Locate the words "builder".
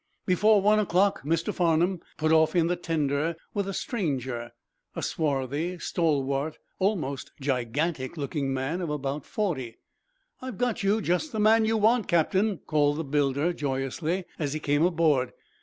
13.03-13.53